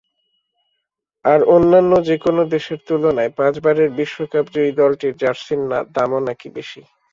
আর 1.25 1.39
অন্যান্য 1.55 1.91
যেকোনো 2.09 2.41
দেশের 2.53 2.79
তুলনায় 2.87 3.31
পাঁচবারের 3.37 3.89
বিশ্বকাপজয়ী 3.99 4.71
দলটির 4.79 5.13
জার্সির 5.21 5.61
দামও 5.95 6.19
নাকি 6.27 6.47
বেশি। 6.57 6.81